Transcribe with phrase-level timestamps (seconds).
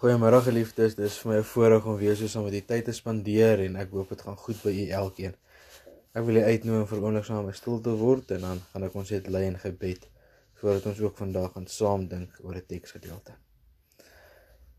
[0.00, 2.92] Goeiemôre geliefdes, dis vir my 'n voorreg om weer so saam met u tyd te
[2.92, 5.34] spandeer en ek hoop dit gaan goed by u elkeen.
[6.14, 8.86] Ek wil u uitnooi om vir oomblik saam by stil te word en dan gaan
[8.88, 10.08] ek ons net lei in gebed
[10.62, 13.36] voordat ons ook vandag gaan saam dink oor 'n teksgedeelte.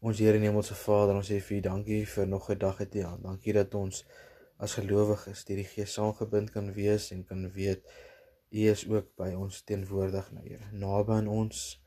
[0.00, 2.94] Ons Here en Hemelse Vader, ons sê vir u dankie vir nog 'n dag het
[2.94, 3.02] u.
[3.22, 4.04] Dankie dat ons
[4.56, 7.84] as gelowiges deur die Gees saamgebind kan wees en kan weet
[8.50, 11.82] u is ook by ons teenwoordig nou Here, naby aan ons,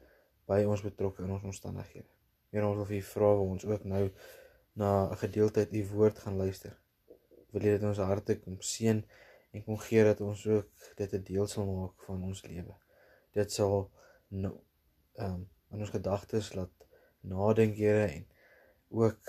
[0.46, 2.15] by ons betrokke in ons omstandighede.
[2.56, 4.04] Here ons wil vir u vra waar ons ook nou
[4.80, 6.78] na 'n gedeelte uit u woord gaan luister.
[7.52, 9.02] Wil dit in ons harte kom seën
[9.52, 12.76] en kom gee dat ons ook dit 'n deel sal maak van ons lewe.
[13.32, 13.92] Dit sal
[14.28, 14.54] nou
[15.16, 16.88] ehm um, in ons gedagtes laat
[17.20, 18.26] nadink Here en
[18.90, 19.22] ook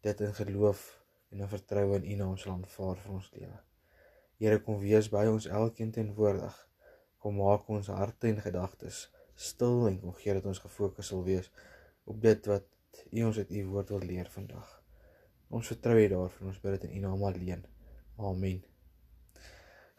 [0.00, 3.58] dit in geloof en in vertroue in U naam sal aanvaar vir ons lewe.
[4.38, 6.68] Here kom wees by ons elkeen teenwoordig.
[7.18, 11.50] Kom maak ons harte en gedagtes stil en kom gee dat ons gefokus sal wees
[12.04, 12.64] op dit wat
[13.10, 14.82] U ons uit U woord wil leer vandag.
[15.48, 16.46] Ons vertrou U daarvoor.
[16.46, 17.64] Ons bid dit in U naam alleen.
[18.16, 18.62] Amen.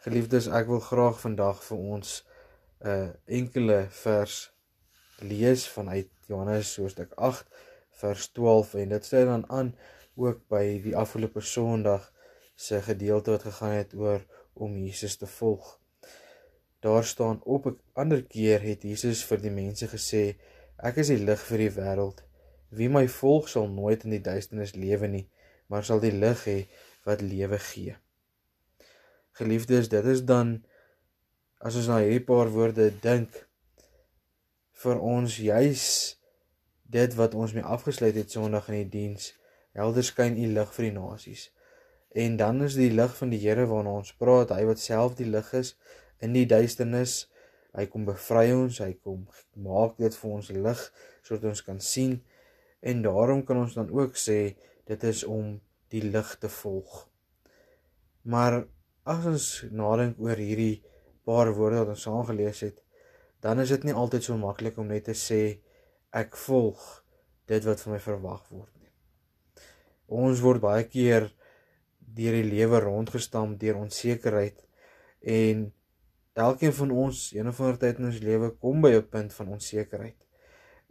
[0.06, 2.18] Geliefdes, ek wil graag vandag vir ons
[2.86, 4.36] 'n uh, enkele vers
[5.20, 7.48] lees vanuit Johannes hoofstuk 8
[8.02, 9.72] vers 12 en dit sê dan aan
[10.16, 12.12] ook by die afgelope Sondag
[12.56, 14.22] se gedeelte wat gegaan het oor
[14.54, 15.80] om Jesus te volg.
[16.80, 20.36] Daar staan op 'n ander keer het Jesus vir die mense gesê
[20.84, 22.24] Ek is die lig vir die wêreld.
[22.76, 25.26] Wie my volg sal nooit in die duisternis lewe nie,
[25.72, 26.58] maar sal die lig hê
[27.08, 27.96] wat lewe gee.
[29.40, 30.58] Geliefdes, dit is dan
[31.64, 33.46] as ons na hierdie paar woorde dink
[34.84, 35.86] vir ons juis
[36.92, 39.32] dit wat ons mee afgesluit het Sondag in die diens.
[39.76, 41.50] Helder skyn u lig vir die nasies.
[42.16, 45.28] En dan is die lig van die Here waarna ons praat, hy wat self die
[45.28, 45.74] lig is
[46.24, 47.26] in die duisternis
[47.76, 49.26] Hy kom bevry ons, hy kom
[49.60, 50.84] maak dit vir ons lig
[51.26, 52.20] sodat ons kan sien
[52.86, 54.56] en daarom kan ons dan ook sê
[54.88, 55.56] dit is om
[55.92, 57.06] die lig te volg.
[58.24, 58.64] Maar
[59.06, 60.84] as ons nadink oor hierdie
[61.26, 62.80] paar woorde wat ons saam gelees het,
[63.42, 65.42] dan is dit nie altyd so maklik om net te sê
[66.16, 66.82] ek volg
[67.50, 68.92] dit wat van my verwag word nie.
[70.08, 71.30] Ons word baie keer
[72.16, 74.62] deur die lewe rondgestamp deur onsekerheid
[75.38, 75.68] en
[76.36, 79.52] Elkeen van ons een of ander tyd in ons lewe kom by 'n punt van
[79.58, 80.28] onsekerheid.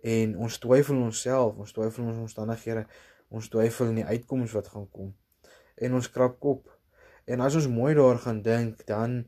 [0.02, 2.86] En ons twyfel onsself, ons twyfel ons omstandighede,
[3.28, 5.14] ons twyfel in die uitkomste wat gaan kom.
[5.76, 6.70] En ons krap kop.
[7.24, 9.26] En as ons mooi daar gaan dink, dan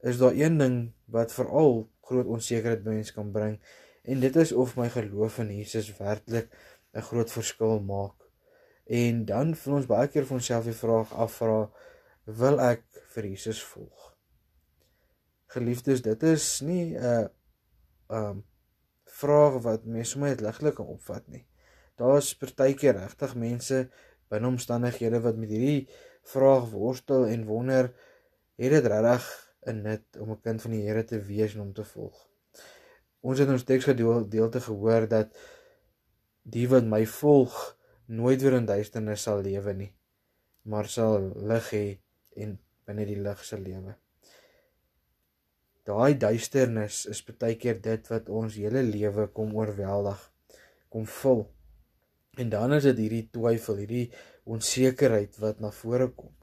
[0.00, 3.58] is daar een ding wat veral groot onsekerheid by mense kan bring
[4.02, 6.48] en dit is of my geloof in Jesus werklik
[6.94, 8.14] 'n groot verskil maak.
[8.86, 11.70] En dan vir ons baie keer vir onsself die vraag afvra,
[12.24, 12.82] wil ek
[13.14, 14.17] vir Jesus volg?
[15.54, 17.26] Geliefdes, dit is nie 'n uh,
[18.08, 18.44] um
[19.18, 21.44] vraag wat mense sommer net ligtelik kan opvat nie.
[21.96, 23.88] Daar's partykeer regtig mense
[24.30, 25.88] binne omstandighede wat met hierdie
[26.22, 27.90] vraag worstel en wonder
[28.60, 29.24] het dit regtig
[29.66, 32.28] 'n nut om 'n kind van die Here te wees en hom te volg.
[33.20, 35.36] Ons het ons teksgedeelte gehoor dat
[36.42, 37.76] die wat my volg
[38.06, 39.92] nooit weer in duisternis sal lewe nie,
[40.62, 41.86] maar sal lig hê
[42.36, 43.96] en binne die lig sal lewe
[45.88, 50.20] daai duisternis is baie keer dit wat ons hele lewe kom oorweldig,
[50.92, 51.46] kom vul.
[52.38, 54.08] En dan is dit hierdie twyfel, hierdie
[54.48, 56.34] onsekerheid wat na vore kom.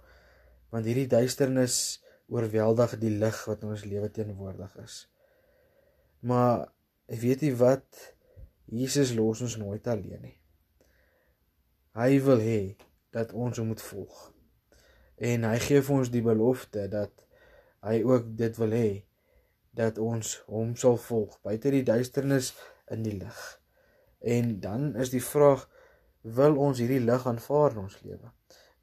[0.74, 1.78] Want hierdie duisternis
[2.28, 4.98] oorweldig die lig wat in ons lewe teenwoordig is.
[6.26, 6.66] Maar
[7.22, 7.86] weet jy wat?
[8.66, 10.38] Jesus los ons nooit alleen nie.
[11.96, 12.62] Hy wil hê
[13.14, 14.16] dat ons hom moet volg.
[15.16, 17.14] En hy gee vir ons die belofte dat
[17.86, 18.88] hy ook dit wil hê
[19.76, 22.54] dat ons hom sal volg buite die duisternis
[22.92, 23.42] in die lig.
[24.20, 25.68] En dan is die vraag
[26.38, 28.32] wil ons hierdie lig aanvaar in ons lewe?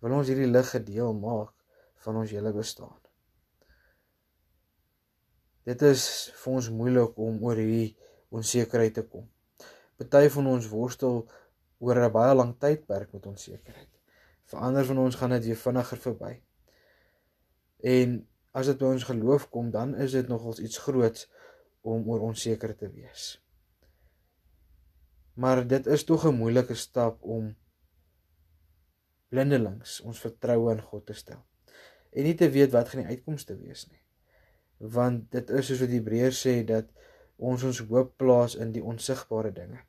[0.03, 1.54] Wil ons hierdie lig gedeel maak
[2.04, 2.98] van ons hele bestaan?
[5.66, 6.04] Dit is
[6.42, 7.94] vir ons moeilik om oor hierdie
[8.34, 9.28] onsekerheid te kom.
[9.98, 11.22] Party van ons worstel
[11.78, 13.91] oor 'n baie lang tydperk met onsekerheid.
[14.50, 16.33] Vir ander van ons gaan dit weer vinniger verby.
[17.83, 21.28] En as dit by ons geloof kom, dan is dit nogals iets groots
[21.83, 23.37] om oor onseker te wees.
[25.34, 27.54] Maar dit is tog 'n moeilike stap om
[29.28, 31.41] blindelings ons vertroue in God te stel
[32.13, 34.01] en nie te weet wat gaan die uitkomste wees nie.
[34.77, 36.91] Want dit is soos wat die Hebreërs sê dat
[37.37, 39.81] ons ons hoop plaas in die onsigbare dinge.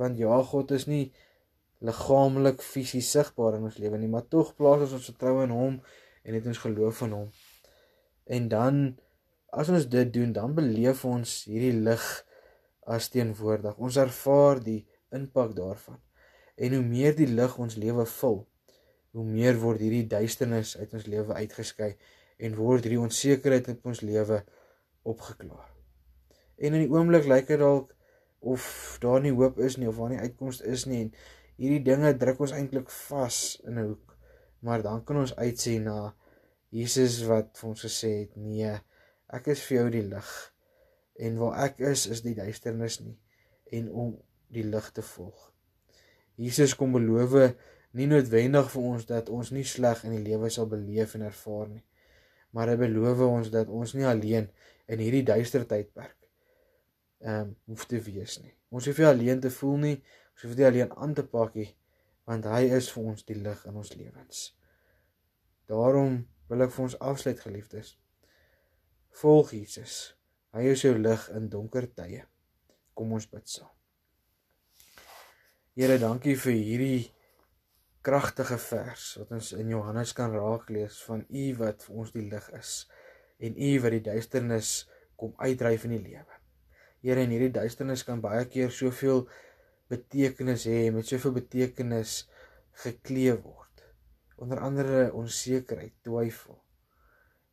[0.00, 1.12] Want ja, God is nie
[1.84, 5.80] liggaamlik fisies sigbaar in ons lewe nie, maar tog plaas ons ons vertroue in hom
[6.22, 7.28] en het ons geloof in hom.
[8.32, 8.82] En dan
[9.52, 12.04] as ons dit doen, dan beleef ons hierdie lig
[12.88, 13.76] as teenwoordig.
[13.76, 14.80] Ons ervaar die
[15.12, 16.00] impak daarvan.
[16.56, 18.40] En hoe meer die lig ons lewe vul,
[19.12, 21.92] hoe meer word hierdie duisternis uit ons lewe uitgeskei
[22.42, 24.40] en word hierdie onsekerheid in ons lewe
[25.08, 25.68] opgeklaar.
[26.56, 27.92] En in die oomblik lyk dit dalk
[28.40, 28.64] of
[29.02, 31.12] daar nie hoop is nie of waar nie uitkoms is nie en
[31.60, 34.16] hierdie dinge druk ons eintlik vas in 'n hoek.
[34.64, 36.14] Maar dan kan ons uitsien na
[36.72, 38.72] Jesus wat vir ons gesê het: "Nee,
[39.28, 40.30] ek is vir jou die lig.
[41.20, 43.18] En waar ek is, is die duisternis nie
[43.72, 44.14] en om
[44.48, 45.52] die lig te volg."
[46.40, 47.54] Jesus kom beloof
[47.92, 51.68] nie noodwendig vir ons dat ons nie sleg in die lewe sal beleef en ervaar
[51.68, 51.84] nie.
[52.52, 54.48] Maar hy beloof ons dat ons nie alleen
[54.88, 56.16] in hierdie duister tydperk
[57.22, 58.50] ehm um, hoef te wees nie.
[58.74, 59.96] Ons hoef nie alleen te voel nie,
[60.34, 61.68] ons hoef nie alleen aan te pak nie,
[62.26, 64.40] want hy is vir ons die lig in ons lewens.
[65.70, 66.16] Daarom
[66.52, 67.94] wil ek vir ons afsluit geliefdes.
[69.22, 70.12] Volg Jesus.
[70.52, 72.26] Hy is jou lig in donker tye.
[72.92, 73.70] Kom ons bid saam.
[75.72, 77.06] Here, dankie vir hierdie
[78.04, 82.26] kragtige vers wat ons in Johannes kan raak lees van U wat vir ons die
[82.28, 82.74] lig is
[83.40, 84.74] en U wat die duisternis
[85.16, 86.40] kom uitdryf in die lewe.
[87.00, 89.24] Here, in hierdie duisternis kan baie keer soveel
[89.88, 92.26] betekenis hê, met soveel betekenis
[92.84, 93.61] gekleef word
[94.42, 96.58] onder andere onsekerheid, twyfel.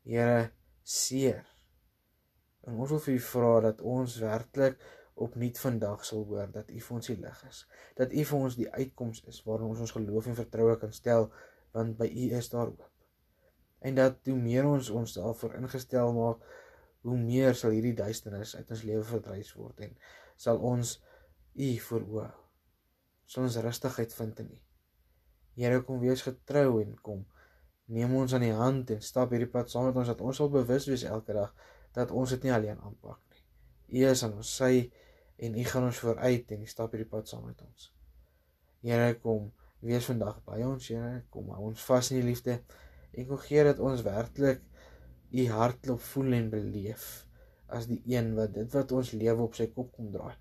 [0.09, 0.49] Here
[0.83, 1.45] seer.
[2.65, 4.81] En ons wil vir U vra dat ons werklik
[5.19, 7.59] opnuut vandag sal hoor dat U vir ons die lig is.
[7.99, 11.29] Dat U vir ons die uitkoms is waarin ons ons geloof en vertroue kan stel
[11.75, 12.87] want by U is daar hoop.
[13.85, 16.41] En dat hoe meer ons ons daarvoor ingestel maak,
[17.05, 19.93] hoe meer sal hierdie duisternis uit ons lewe verdrys word en
[20.39, 20.97] sal ons
[21.59, 22.33] U vooroor.
[23.29, 24.59] Sal ons rustigheid vind in U.
[25.59, 27.25] Here kom wees getrou en kom
[27.91, 30.51] neem ons aan die hand en stap hierdie pad saam met ons dat ons sal
[30.53, 31.51] bewus wees elke dag
[31.97, 33.43] dat ons dit nie alleen aanpak nie.
[33.99, 34.73] U is aan ons sy
[35.43, 37.89] en U gaan ons vooruit en U stap hierdie pad saam met ons.
[38.87, 39.49] Here kom
[39.83, 42.59] wees vandag by ons, Here, kom hou ons vas in die liefde
[43.11, 44.63] en kom gee dat ons werklik
[45.29, 47.09] U hartklop voel en beleef
[47.67, 50.37] as die een wat dit wat ons lewe op sy kop kom draai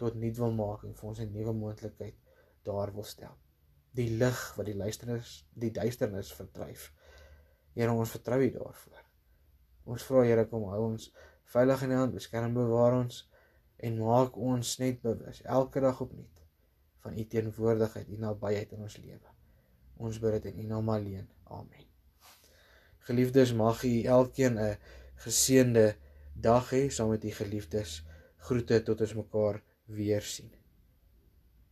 [0.00, 2.16] tot nuut wil maak en vir ons 'n nuwe moontlikheid
[2.64, 3.34] daar wil stel
[3.96, 6.90] die lig wat die luisternis die duisternis verdryf.
[7.74, 9.02] Here ons vertrou U daarvoor.
[9.90, 11.10] Ons vra Here kom hou ons
[11.50, 13.24] veilig in U hand, beskerm bewaar ons
[13.80, 16.44] en maak ons net bewus elke dag opnuut
[17.00, 19.36] van U teenwoordigheid, U nabyheid in ons lewe.
[20.00, 21.26] Ons bid dit in U naam alleen.
[21.48, 21.88] Amen.
[23.08, 24.76] Geliefdes, mag U elkeen 'n
[25.24, 25.96] geseënde
[26.34, 28.04] dag hê saam met U geliefdes.
[28.46, 30.59] Groete tot ons mekaar weer sien.